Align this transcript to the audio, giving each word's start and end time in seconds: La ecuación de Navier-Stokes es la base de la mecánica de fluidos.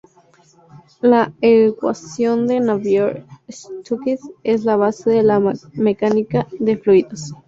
La 1.03 1.31
ecuación 1.41 2.47
de 2.47 2.59
Navier-Stokes 2.59 4.17
es 4.43 4.65
la 4.65 4.75
base 4.75 5.11
de 5.11 5.21
la 5.21 5.39
mecánica 5.75 6.47
de 6.59 6.75
fluidos. 6.79 7.35